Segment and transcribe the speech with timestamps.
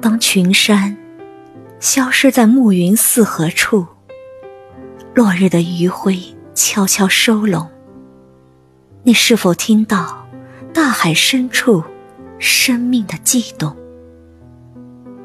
[0.00, 0.96] 当群山
[1.80, 3.86] 消失在暮云四合处，
[5.14, 6.18] 落日的余晖
[6.54, 7.68] 悄悄收拢，
[9.02, 10.26] 你是否听到
[10.72, 11.82] 大海深处
[12.38, 13.74] 生命的悸动？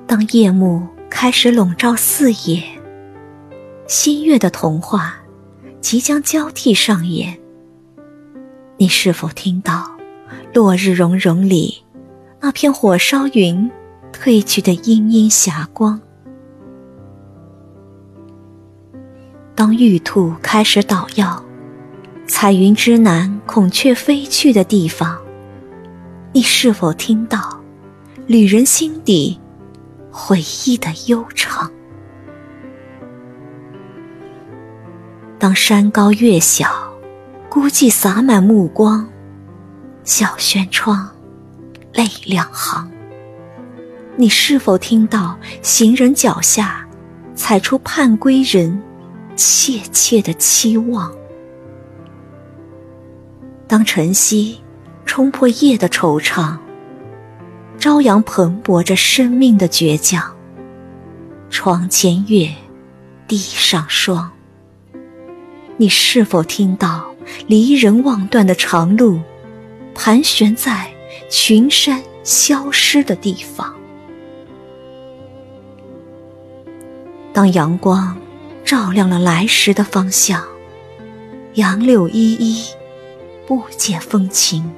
[0.08, 2.64] 当夜幕开始笼罩四野，
[3.88, 5.16] 新月的童话
[5.82, 7.38] 即将交替上演，
[8.78, 9.92] 你是否听到
[10.54, 11.84] 落日融融里
[12.40, 13.70] 那片火烧云
[14.14, 16.00] 褪去的阴阴霞光？
[19.56, 21.44] 当玉兔开始捣药，
[22.28, 25.20] 彩云之南孔雀飞去的地方，
[26.34, 27.60] 你是否听到
[28.28, 29.40] 旅人心底？
[30.12, 31.72] 回忆的悠长。
[35.40, 36.68] 当山高月小，
[37.50, 39.08] 孤寂洒满目光，
[40.04, 41.10] 小轩窗，
[41.94, 42.92] 泪两行。
[44.18, 46.86] 你是否听到行人脚下
[47.34, 48.82] 踩出盼归人
[49.36, 51.12] 切切的期望？
[53.68, 54.60] 当晨曦
[55.06, 56.58] 冲破夜的惆怅。
[57.80, 60.36] 朝阳蓬勃着生命的倔强。
[61.50, 62.50] 窗前月，
[63.28, 64.32] 地上霜。
[65.78, 67.16] 你是否听到
[67.48, 69.20] 离人望断的长路，
[69.96, 70.88] 盘旋在
[71.28, 73.74] 群山消失的地方？
[77.34, 78.18] 当阳光
[78.66, 80.44] 照亮了来时的方向，
[81.54, 82.64] 杨柳依依，
[83.48, 84.70] 不解风情。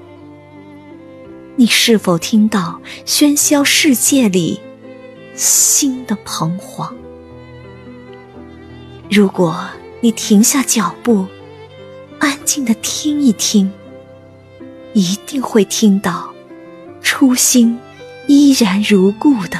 [1.55, 4.59] 你是否听到喧嚣世界里
[5.35, 6.93] 心的彷徨？
[9.09, 9.67] 如果
[10.01, 11.25] 你停下脚步，
[12.19, 13.71] 安静的听一听，
[14.93, 16.33] 一定会听到
[17.02, 17.80] 初心
[18.27, 19.59] 依然如故的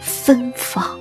[0.00, 0.98] 芬芳。